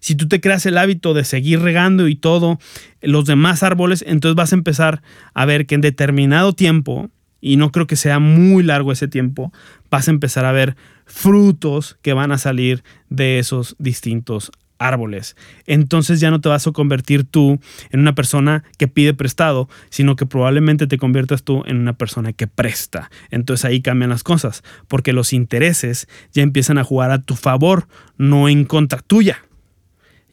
si 0.00 0.16
tú 0.16 0.26
te 0.26 0.40
creas 0.40 0.66
el 0.66 0.78
hábito 0.78 1.14
de 1.14 1.24
seguir 1.24 1.60
regando 1.60 2.08
y 2.08 2.16
todo 2.16 2.58
los 3.00 3.24
demás 3.24 3.62
árboles, 3.62 4.04
entonces 4.06 4.34
vas 4.34 4.52
a 4.52 4.56
empezar 4.56 5.02
a 5.32 5.44
ver 5.44 5.66
que 5.66 5.76
en 5.76 5.80
determinado 5.80 6.54
tiempo, 6.54 7.08
y 7.40 7.56
no 7.56 7.70
creo 7.70 7.86
que 7.86 7.96
sea 7.96 8.18
muy 8.18 8.64
largo 8.64 8.90
ese 8.90 9.06
tiempo, 9.06 9.52
vas 9.90 10.08
a 10.08 10.10
empezar 10.10 10.44
a 10.44 10.52
ver 10.52 10.76
frutos 11.06 11.98
que 12.02 12.14
van 12.14 12.32
a 12.32 12.38
salir 12.38 12.82
de 13.10 13.38
esos 13.38 13.76
distintos 13.78 14.50
árboles. 14.86 15.36
Entonces 15.66 16.20
ya 16.20 16.30
no 16.30 16.40
te 16.40 16.48
vas 16.48 16.66
a 16.66 16.72
convertir 16.72 17.24
tú 17.24 17.60
en 17.90 18.00
una 18.00 18.14
persona 18.14 18.64
que 18.78 18.88
pide 18.88 19.14
prestado, 19.14 19.68
sino 19.90 20.16
que 20.16 20.26
probablemente 20.26 20.86
te 20.86 20.98
conviertas 20.98 21.42
tú 21.42 21.62
en 21.66 21.78
una 21.78 21.94
persona 21.94 22.32
que 22.32 22.46
presta. 22.46 23.10
Entonces 23.30 23.64
ahí 23.64 23.80
cambian 23.80 24.10
las 24.10 24.22
cosas, 24.22 24.62
porque 24.88 25.12
los 25.12 25.32
intereses 25.32 26.08
ya 26.32 26.42
empiezan 26.42 26.78
a 26.78 26.84
jugar 26.84 27.10
a 27.10 27.22
tu 27.22 27.36
favor, 27.36 27.88
no 28.16 28.48
en 28.48 28.64
contra 28.64 28.98
tuya. 28.98 29.38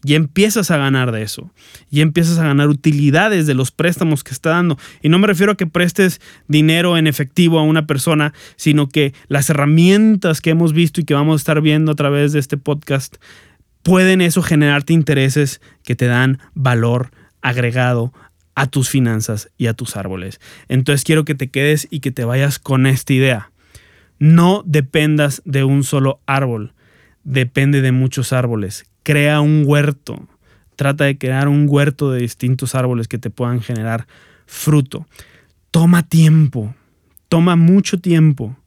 Y 0.03 0.15
empiezas 0.15 0.71
a 0.71 0.77
ganar 0.77 1.11
de 1.11 1.23
eso. 1.23 1.51
Y 1.89 1.99
empiezas 2.01 2.37
a 2.37 2.45
ganar 2.45 2.69
utilidades 2.69 3.47
de 3.47 3.53
los 3.53 3.71
préstamos 3.71 4.23
que 4.23 4.31
está 4.31 4.51
dando. 4.51 4.77
Y 5.01 5.09
no 5.09 5.19
me 5.19 5.27
refiero 5.27 5.51
a 5.51 5.57
que 5.57 5.67
prestes 5.67 6.21
dinero 6.47 6.97
en 6.97 7.05
efectivo 7.05 7.59
a 7.59 7.63
una 7.63 7.85
persona, 7.85 8.33
sino 8.55 8.87
que 8.87 9.13
las 9.27 9.49
herramientas 9.49 10.39
que 10.39 10.51
hemos 10.51 10.71
visto 10.71 11.01
y 11.01 11.03
que 11.03 11.15
vamos 11.15 11.33
a 11.33 11.41
estar 11.41 11.61
viendo 11.61 11.91
a 11.91 11.95
través 11.95 12.31
de 12.31 12.39
este 12.39 12.55
podcast 12.55 13.17
pueden 13.83 14.21
eso 14.21 14.41
generarte 14.41 14.93
intereses 14.93 15.62
que 15.83 15.95
te 15.95 16.05
dan 16.05 16.39
valor 16.53 17.12
agregado 17.41 18.13
a 18.55 18.67
tus 18.67 18.89
finanzas 18.89 19.50
y 19.57 19.67
a 19.67 19.74
tus 19.74 19.95
árboles. 19.95 20.41
Entonces 20.67 21.03
quiero 21.03 21.24
que 21.24 21.36
te 21.36 21.50
quedes 21.50 21.88
y 21.89 22.01
que 22.01 22.12
te 22.12 22.25
vayas 22.25 22.59
con 22.59 22.88
esta 22.88 23.13
idea. 23.13 23.51
No 24.19 24.63
dependas 24.65 25.41
de 25.45 25.63
un 25.63 25.86
solo 25.86 26.19
árbol, 26.25 26.74
depende 27.24 27.81
de 27.81 27.93
muchos 27.93 28.33
árboles. 28.33 28.86
Crea 29.03 29.39
un 29.39 29.63
huerto. 29.65 30.27
Trata 30.75 31.05
de 31.05 31.17
crear 31.17 31.48
un 31.48 31.67
huerto 31.69 32.12
de 32.12 32.19
distintos 32.19 32.75
árboles 32.75 33.07
que 33.07 33.17
te 33.17 33.29
puedan 33.29 33.62
generar 33.62 34.07
fruto. 34.45 35.07
Toma 35.71 36.03
tiempo, 36.03 36.75
toma 37.29 37.55
mucho 37.55 38.00
tiempo. 38.00 38.57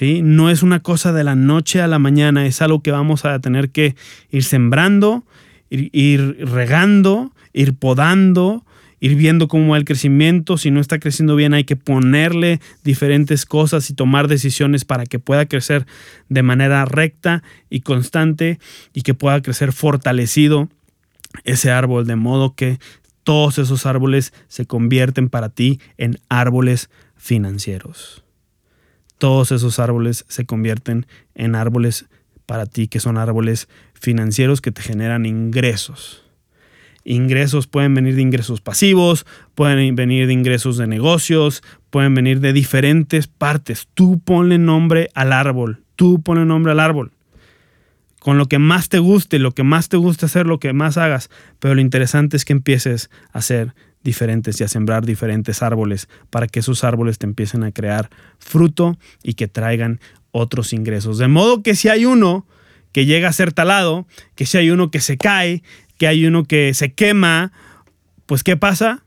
No 0.00 0.50
es 0.50 0.62
una 0.62 0.80
cosa 0.80 1.12
de 1.12 1.22
la 1.22 1.34
noche 1.34 1.80
a 1.82 1.86
la 1.86 1.98
mañana, 1.98 2.46
es 2.46 2.62
algo 2.62 2.82
que 2.82 2.90
vamos 2.90 3.24
a 3.24 3.38
tener 3.40 3.70
que 3.70 3.94
ir 4.30 4.42
sembrando, 4.42 5.22
ir, 5.68 6.38
regando, 6.48 7.32
ir 7.52 7.74
podando, 7.74 8.64
ir 9.00 9.16
viendo 9.16 9.48
cómo 9.48 9.72
va 9.72 9.76
el 9.76 9.84
crecimiento. 9.84 10.56
Si 10.56 10.70
no 10.70 10.80
está 10.80 10.98
creciendo 10.98 11.36
bien, 11.36 11.52
hay 11.52 11.64
que 11.64 11.76
ponerle 11.76 12.60
diferentes 12.82 13.44
cosas 13.44 13.90
y 13.90 13.94
tomar 13.94 14.28
decisiones 14.28 14.84
para 14.84 15.04
que 15.04 15.18
pueda 15.18 15.46
crecer 15.46 15.86
de 16.28 16.42
manera 16.42 16.84
recta 16.86 17.42
y 17.68 17.80
constante 17.80 18.58
y 18.94 19.02
que 19.02 19.14
pueda 19.14 19.42
crecer 19.42 19.72
fortalecido 19.72 20.68
ese 21.44 21.70
árbol, 21.70 22.06
de 22.06 22.16
modo 22.16 22.54
que 22.54 22.78
todos 23.24 23.58
esos 23.58 23.86
árboles 23.86 24.32
se 24.48 24.66
convierten 24.66 25.28
para 25.28 25.50
ti 25.50 25.80
en 25.96 26.18
árboles 26.28 26.90
financieros 27.16 28.21
todos 29.22 29.52
esos 29.52 29.78
árboles 29.78 30.24
se 30.26 30.46
convierten 30.46 31.06
en 31.36 31.54
árboles 31.54 32.06
para 32.44 32.66
ti, 32.66 32.88
que 32.88 32.98
son 32.98 33.16
árboles 33.16 33.68
financieros 33.94 34.60
que 34.60 34.72
te 34.72 34.82
generan 34.82 35.26
ingresos. 35.26 36.24
Ingresos 37.04 37.68
pueden 37.68 37.94
venir 37.94 38.16
de 38.16 38.22
ingresos 38.22 38.60
pasivos, 38.60 39.24
pueden 39.54 39.94
venir 39.94 40.26
de 40.26 40.32
ingresos 40.32 40.76
de 40.76 40.88
negocios, 40.88 41.62
pueden 41.90 42.16
venir 42.16 42.40
de 42.40 42.52
diferentes 42.52 43.28
partes. 43.28 43.86
Tú 43.94 44.18
ponle 44.18 44.58
nombre 44.58 45.08
al 45.14 45.32
árbol, 45.32 45.84
tú 45.94 46.20
ponle 46.20 46.44
nombre 46.44 46.72
al 46.72 46.80
árbol. 46.80 47.12
Con 48.18 48.38
lo 48.38 48.46
que 48.46 48.58
más 48.58 48.88
te 48.88 48.98
guste, 48.98 49.38
lo 49.38 49.52
que 49.52 49.62
más 49.62 49.88
te 49.88 49.98
guste 49.98 50.26
hacer, 50.26 50.46
lo 50.46 50.58
que 50.58 50.72
más 50.72 50.98
hagas. 50.98 51.30
Pero 51.60 51.76
lo 51.76 51.80
interesante 51.80 52.36
es 52.36 52.44
que 52.44 52.54
empieces 52.54 53.08
a 53.32 53.38
hacer 53.38 53.72
diferentes 54.02 54.60
y 54.60 54.64
a 54.64 54.68
sembrar 54.68 55.04
diferentes 55.04 55.62
árboles 55.62 56.08
para 56.30 56.46
que 56.46 56.60
esos 56.60 56.84
árboles 56.84 57.18
te 57.18 57.26
empiecen 57.26 57.62
a 57.62 57.72
crear 57.72 58.10
fruto 58.38 58.98
y 59.22 59.34
que 59.34 59.48
traigan 59.48 60.00
otros 60.30 60.72
ingresos. 60.72 61.18
De 61.18 61.28
modo 61.28 61.62
que 61.62 61.74
si 61.74 61.88
hay 61.88 62.04
uno 62.04 62.46
que 62.92 63.06
llega 63.06 63.28
a 63.28 63.32
ser 63.32 63.52
talado, 63.52 64.06
que 64.34 64.46
si 64.46 64.58
hay 64.58 64.70
uno 64.70 64.90
que 64.90 65.00
se 65.00 65.16
cae, 65.16 65.62
que 65.98 66.06
hay 66.06 66.26
uno 66.26 66.44
que 66.44 66.74
se 66.74 66.92
quema, 66.92 67.52
pues 68.26 68.42
¿qué 68.42 68.56
pasa? 68.56 69.04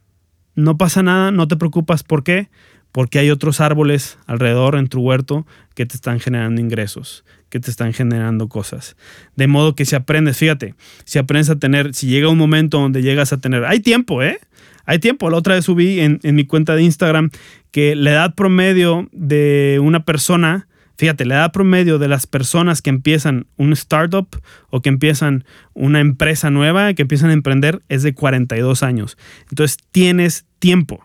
No 0.55 0.77
pasa 0.77 1.03
nada, 1.03 1.31
no 1.31 1.47
te 1.47 1.57
preocupas. 1.57 2.03
¿Por 2.03 2.23
qué? 2.23 2.49
Porque 2.95 3.19
hay 3.19 3.29
otros 3.29 3.59
árboles 3.59 4.17
alrededor 4.25 4.77
en 4.77 4.87
tu 4.87 5.01
huerto 5.01 5.45
que 5.73 5.85
te 5.85 5.97
están 5.97 6.21
generando 6.21 6.61
ingresos, 6.61 7.25
que 7.49 7.59
te 7.59 7.69
están 7.69 7.91
generando 7.91 8.47
cosas. 8.47 8.95
De 9.35 9.47
modo 9.47 9.75
que 9.75 9.83
si 9.83 9.97
aprendes, 9.97 10.37
fíjate, 10.37 10.75
si 11.03 11.19
aprendes 11.19 11.49
a 11.49 11.57
tener, 11.57 11.93
si 11.93 12.07
llega 12.07 12.29
un 12.29 12.37
momento 12.37 12.79
donde 12.79 13.01
llegas 13.01 13.33
a 13.33 13.37
tener, 13.41 13.65
hay 13.65 13.81
tiempo, 13.81 14.23
¿eh? 14.23 14.39
Hay 14.85 14.99
tiempo, 14.99 15.29
la 15.29 15.35
otra 15.35 15.55
vez 15.55 15.65
subí 15.65 15.99
en, 15.99 16.21
mi 16.23 16.45
cuenta 16.45 16.73
de 16.73 16.83
Instagram 16.83 17.31
que 17.71 17.97
la 17.97 18.11
edad 18.11 18.33
promedio 18.33 19.09
de 19.11 19.81
una 19.83 20.05
persona 20.05 20.69
Fíjate, 20.97 21.25
la 21.25 21.35
edad 21.35 21.51
promedio 21.51 21.99
de 21.99 22.07
las 22.07 22.25
personas 22.25 22.81
que 22.81 22.89
empiezan 22.89 23.47
un 23.57 23.73
startup 23.73 24.29
o 24.69 24.81
que 24.81 24.87
empiezan 24.87 25.43
una 25.73 25.99
empresa 25.99 26.49
nueva, 26.49 26.93
que 26.93 27.01
empiezan 27.01 27.31
a 27.31 27.33
emprender, 27.33 27.81
es 27.89 28.03
de 28.03 28.13
42 28.13 28.81
años. 28.81 29.17
Entonces 29.49 29.77
tienes 29.91 30.45
tiempo. 30.59 31.04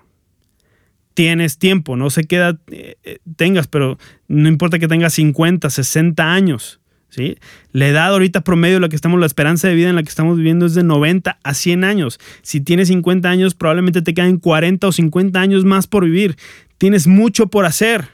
Tienes 1.14 1.58
tiempo. 1.58 1.96
No 1.96 2.10
sé 2.10 2.24
qué 2.24 2.36
edad 2.36 2.58
eh, 2.70 2.96
eh, 3.04 3.18
tengas, 3.36 3.66
pero 3.66 3.98
no 4.28 4.48
importa 4.48 4.78
que 4.78 4.88
tengas 4.88 5.14
50, 5.14 5.68
60 5.68 6.32
años. 6.32 6.80
¿Sí? 7.08 7.38
La 7.72 7.88
edad 7.88 8.12
ahorita 8.12 8.42
promedio 8.42 8.78
la 8.78 8.88
que 8.88 8.94
estamos, 8.94 9.18
la 9.18 9.26
esperanza 9.26 9.66
de 9.66 9.74
vida 9.74 9.88
en 9.88 9.96
la 9.96 10.04
que 10.04 10.08
estamos 10.08 10.36
viviendo 10.36 10.66
es 10.66 10.74
de 10.74 10.84
90 10.84 11.40
a 11.42 11.54
100 11.54 11.82
años. 11.82 12.20
Si 12.42 12.60
tienes 12.60 12.86
50 12.86 13.28
años, 13.28 13.56
probablemente 13.56 14.00
te 14.00 14.14
quedan 14.14 14.36
40 14.36 14.86
o 14.86 14.92
50 14.92 15.40
años 15.40 15.64
más 15.64 15.88
por 15.88 16.04
vivir. 16.04 16.36
Tienes 16.78 17.08
mucho 17.08 17.48
por 17.48 17.64
hacer. 17.64 18.08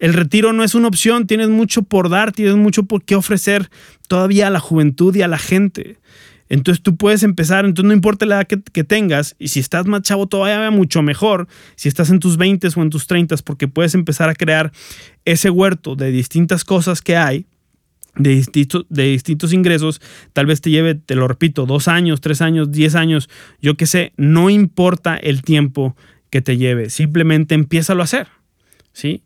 El 0.00 0.14
retiro 0.14 0.52
no 0.52 0.64
es 0.64 0.74
una 0.74 0.88
opción, 0.88 1.26
tienes 1.26 1.50
mucho 1.50 1.82
por 1.82 2.08
dar, 2.08 2.32
tienes 2.32 2.56
mucho 2.56 2.84
por 2.84 3.04
qué 3.04 3.14
ofrecer 3.14 3.70
todavía 4.08 4.46
a 4.46 4.50
la 4.50 4.58
juventud 4.58 5.14
y 5.14 5.22
a 5.22 5.28
la 5.28 5.38
gente. 5.38 5.98
Entonces 6.50 6.82
tú 6.82 6.96
puedes 6.96 7.22
empezar, 7.22 7.64
entonces 7.64 7.88
no 7.88 7.94
importa 7.94 8.26
la 8.26 8.40
edad 8.40 8.46
que, 8.46 8.84
tengas, 8.84 9.36
y 9.38 9.48
si 9.48 9.60
estás 9.60 9.86
más 9.86 10.02
chavo 10.02 10.26
todavía 10.26 10.70
mucho 10.72 11.00
mejor, 11.00 11.46
si 11.76 11.88
estás 11.88 12.10
en 12.10 12.18
tus 12.18 12.36
20 12.36 12.68
o 12.76 12.82
en 12.82 12.90
tus 12.90 13.06
30, 13.06 13.36
porque 13.44 13.68
puedes 13.68 13.94
empezar 13.94 14.28
a 14.28 14.34
crear 14.34 14.72
ese 15.24 15.48
huerto 15.48 15.94
de 15.94 16.10
distintas 16.10 16.64
cosas 16.64 17.02
que 17.02 17.16
hay, 17.16 17.46
de, 18.16 18.34
distintos, 18.34 19.52
ingresos, 19.52 20.02
tal 20.32 20.46
vez 20.46 20.60
te 20.60 20.70
lleve, 20.70 20.96
te 20.96 21.14
lo 21.14 21.28
repito, 21.28 21.66
dos 21.66 21.86
años, 21.86 22.20
tres 22.20 22.42
años, 22.42 22.72
diez 22.72 22.96
años, 22.96 23.30
yo 23.62 23.76
qué 23.76 23.86
sé, 23.86 24.12
no 24.16 24.50
importa 24.50 25.16
el 25.16 25.42
tiempo 25.42 25.96
que 26.30 26.42
te 26.42 26.56
lleve, 26.56 26.90
simplemente 26.90 27.54
empieza 27.54 27.92
a 27.92 28.02
hacer, 28.02 28.26
¿sí? 28.92 29.22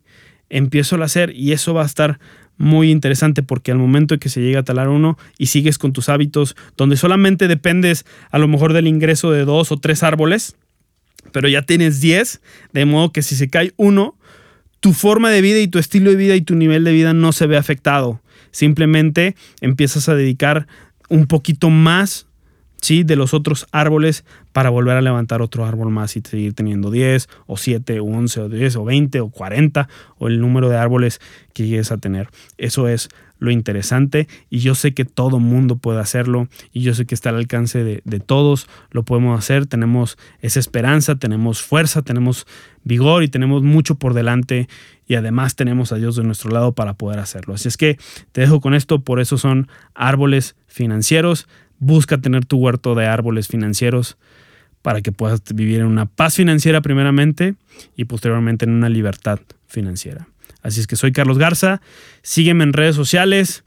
empiezo 0.49 0.95
a 0.95 1.05
hacer 1.05 1.31
y 1.35 1.53
eso 1.53 1.73
va 1.73 1.83
a 1.83 1.87
estar 1.87 2.19
muy 2.57 2.91
interesante 2.91 3.43
porque 3.43 3.71
al 3.71 3.77
momento 3.77 4.17
que 4.17 4.29
se 4.29 4.41
llega 4.41 4.61
a 4.61 4.63
talar 4.63 4.89
uno 4.89 5.17
y 5.37 5.47
sigues 5.47 5.77
con 5.77 5.93
tus 5.93 6.09
hábitos 6.09 6.55
donde 6.77 6.97
solamente 6.97 7.47
dependes 7.47 8.05
a 8.31 8.37
lo 8.37 8.47
mejor 8.47 8.73
del 8.73 8.87
ingreso 8.87 9.31
de 9.31 9.45
dos 9.45 9.71
o 9.71 9.77
tres 9.77 10.03
árboles, 10.03 10.55
pero 11.31 11.47
ya 11.47 11.63
tienes 11.63 12.01
diez, 12.01 12.41
de 12.71 12.85
modo 12.85 13.11
que 13.11 13.21
si 13.21 13.35
se 13.35 13.49
cae 13.49 13.73
uno, 13.77 14.17
tu 14.79 14.93
forma 14.93 15.29
de 15.31 15.41
vida 15.41 15.59
y 15.59 15.67
tu 15.67 15.79
estilo 15.79 16.11
de 16.11 16.15
vida 16.15 16.35
y 16.35 16.41
tu 16.41 16.55
nivel 16.55 16.83
de 16.83 16.91
vida 16.91 17.13
no 17.13 17.31
se 17.31 17.47
ve 17.47 17.57
afectado. 17.57 18.21
Simplemente 18.51 19.35
empiezas 19.59 20.07
a 20.07 20.15
dedicar 20.15 20.67
un 21.09 21.27
poquito 21.27 21.69
más 21.69 22.27
¿sí? 22.81 23.03
de 23.03 23.15
los 23.15 23.33
otros 23.33 23.67
árboles 23.71 24.25
para 24.51 24.69
volver 24.69 24.97
a 24.97 25.01
levantar 25.01 25.41
otro 25.41 25.65
árbol 25.65 25.89
más 25.89 26.15
y 26.15 26.21
seguir 26.21 26.53
teniendo 26.53 26.91
10 26.91 27.27
o 27.47 27.57
7 27.57 27.99
o 27.99 28.05
11 28.05 28.41
o 28.41 28.49
10 28.49 28.75
o 28.77 28.85
20 28.85 29.19
o 29.21 29.29
40 29.29 29.89
o 30.17 30.27
el 30.27 30.39
número 30.39 30.69
de 30.69 30.77
árboles 30.77 31.19
que 31.53 31.67
llegues 31.67 31.91
a 31.91 31.97
tener. 31.97 32.29
Eso 32.57 32.87
es 32.87 33.09
lo 33.37 33.51
interesante 33.51 34.27
y 34.49 34.59
yo 34.59 34.75
sé 34.75 34.93
que 34.93 35.05
todo 35.05 35.39
mundo 35.39 35.77
puede 35.77 35.99
hacerlo 35.99 36.47
y 36.71 36.81
yo 36.81 36.93
sé 36.93 37.05
que 37.05 37.15
está 37.15 37.29
al 37.29 37.35
alcance 37.35 37.83
de, 37.83 38.01
de, 38.05 38.19
todos, 38.19 38.67
lo 38.91 39.03
podemos 39.03 39.37
hacer, 39.37 39.65
tenemos 39.65 40.17
esa 40.41 40.59
esperanza, 40.59 41.15
tenemos 41.15 41.61
fuerza, 41.61 42.01
tenemos 42.01 42.47
vigor 42.83 43.23
y 43.23 43.27
tenemos 43.27 43.61
mucho 43.61 43.95
por 43.95 44.13
delante 44.13 44.69
y 45.07 45.15
además 45.15 45.55
tenemos 45.55 45.91
a 45.91 45.97
Dios 45.97 46.15
de 46.15 46.23
nuestro 46.23 46.51
lado 46.51 46.71
para 46.73 46.93
poder 46.93 47.19
hacerlo. 47.19 47.53
Así 47.53 47.67
es 47.67 47.77
que 47.77 47.97
te 48.31 48.41
dejo 48.41 48.61
con 48.61 48.73
esto, 48.73 49.01
por 49.01 49.19
eso 49.19 49.37
son 49.37 49.67
árboles 49.93 50.55
financieros, 50.67 51.47
busca 51.79 52.17
tener 52.19 52.45
tu 52.45 52.57
huerto 52.57 52.95
de 52.95 53.05
árboles 53.05 53.47
financieros 53.47 54.17
para 54.81 55.01
que 55.01 55.11
puedas 55.11 55.41
vivir 55.53 55.79
en 55.79 55.87
una 55.87 56.05
paz 56.05 56.35
financiera 56.35 56.81
primeramente 56.81 57.55
y 57.95 58.05
posteriormente 58.05 58.65
en 58.65 58.71
una 58.71 58.89
libertad 58.89 59.39
financiera. 59.67 60.27
Así 60.61 60.79
es 60.79 60.87
que 60.87 60.95
soy 60.95 61.11
Carlos 61.11 61.37
Garza, 61.37 61.81
sígueme 62.23 62.63
en 62.63 62.73
redes 62.73 62.95
sociales, 62.95 63.63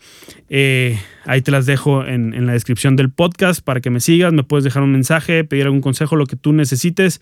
eh, 0.48 0.98
ahí 1.24 1.42
te 1.42 1.52
las 1.52 1.64
dejo 1.64 2.04
en, 2.04 2.34
en 2.34 2.46
la 2.46 2.54
descripción 2.54 2.96
del 2.96 3.10
podcast 3.10 3.62
para 3.62 3.80
que 3.80 3.90
me 3.90 4.00
sigas, 4.00 4.32
me 4.32 4.42
puedes 4.42 4.64
dejar 4.64 4.82
un 4.82 4.92
mensaje, 4.92 5.44
pedir 5.44 5.64
algún 5.64 5.80
consejo, 5.80 6.16
lo 6.16 6.26
que 6.26 6.36
tú 6.36 6.52
necesites. 6.52 7.20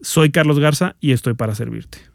Soy 0.00 0.30
Carlos 0.30 0.58
Garza 0.58 0.96
y 1.00 1.12
estoy 1.12 1.34
para 1.34 1.54
servirte. 1.54 2.13